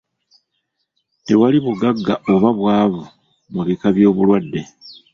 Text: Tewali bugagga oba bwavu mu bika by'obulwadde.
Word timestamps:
Tewali 1.25 1.57
bugagga 1.65 2.13
oba 2.33 2.49
bwavu 2.59 3.03
mu 3.53 3.61
bika 3.67 3.87
by'obulwadde. 3.95 4.61